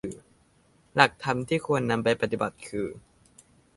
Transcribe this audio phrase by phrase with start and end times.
[0.95, 2.87] หลักธรรมที่ควรนำไปปฏิบัติคือ